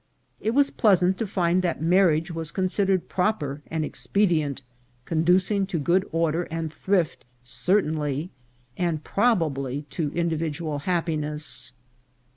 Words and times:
It 0.39 0.55
was 0.55 0.71
pleasant 0.71 1.19
to 1.19 1.27
find 1.27 1.61
that 1.61 1.79
marriage 1.79 2.31
was 2.31 2.49
considered 2.51 3.07
proper 3.07 3.61
and 3.69 3.85
expedient, 3.85 4.63
conducing 5.05 5.67
to 5.67 5.77
good 5.77 6.09
order 6.11 6.45
and 6.45 6.73
thrift 6.73 7.23
cer 7.43 7.83
tainly, 7.83 8.29
and 8.75 9.03
probably 9.03 9.83
to 9.91 10.11
individual 10.13 10.79
happiness. 10.79 11.71